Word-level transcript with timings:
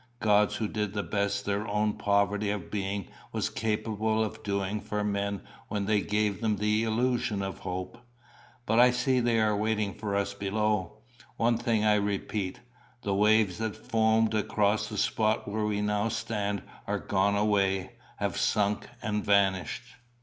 Gods 0.19 0.55
who 0.55 0.67
did 0.67 0.93
the 0.93 1.03
best 1.03 1.45
their 1.45 1.67
own 1.67 1.93
poverty 1.93 2.49
of 2.49 2.71
being 2.71 3.07
was 3.31 3.51
capable 3.51 4.23
of 4.23 4.41
doing 4.41 4.81
for 4.81 5.03
men 5.03 5.41
when 5.67 5.85
they 5.85 6.01
gave 6.01 6.41
them 6.41 6.55
the 6.57 6.83
illusion 6.83 7.43
of 7.43 7.59
hope. 7.59 7.99
But 8.65 8.79
I 8.79 8.89
see 8.89 9.19
they 9.19 9.39
are 9.39 9.55
waiting 9.55 9.93
for 9.93 10.15
us 10.15 10.33
below. 10.33 10.97
One 11.37 11.55
thing 11.59 11.83
I 11.85 11.93
repeat 11.97 12.61
the 13.03 13.13
waves 13.13 13.59
that 13.59 13.75
foamed 13.77 14.33
across 14.33 14.89
the 14.89 14.97
spot 14.97 15.47
where 15.47 15.65
we 15.65 15.81
now 15.81 16.09
stand 16.09 16.63
are 16.87 16.97
gone 16.97 17.35
away, 17.35 17.91
have 18.17 18.37
sunk 18.37 18.89
and 19.03 19.23
vanished." 19.23 19.83